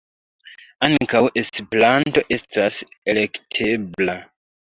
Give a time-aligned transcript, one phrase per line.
[0.87, 2.79] Ankaŭ Esperanto estas
[3.15, 4.17] elektebla.